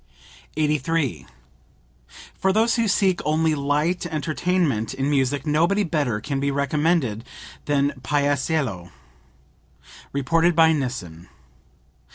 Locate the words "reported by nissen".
10.11-11.29